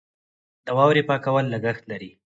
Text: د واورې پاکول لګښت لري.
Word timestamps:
د 0.65 0.67
واورې 0.77 1.03
پاکول 1.09 1.45
لګښت 1.53 1.83
لري. 1.91 2.11